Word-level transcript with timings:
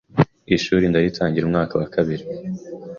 ishuri 0.55 0.89
ndaritangira, 0.91 1.43
umwaka 1.45 1.73
wa 1.79 1.87
kabiri 1.95 2.25